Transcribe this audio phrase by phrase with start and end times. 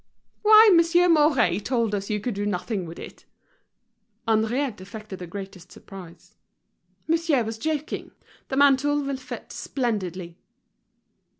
[0.41, 3.25] "Why, Monsieur Mouret told us you could do nothing with it."
[4.27, 6.33] Henriette affected the greatest surprise.
[7.07, 8.09] "Monsieur was joking.
[8.47, 10.39] The mantle will fit splendidly."